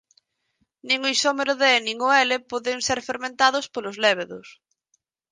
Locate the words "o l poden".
2.07-2.77